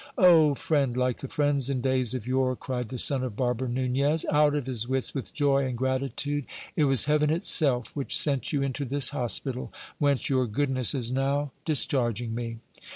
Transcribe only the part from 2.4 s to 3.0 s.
cried the